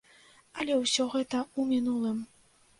Але 0.61 0.77
ўсё 0.79 1.05
гэта 1.13 1.37
ў 1.59 1.77
мінулым. 1.77 2.27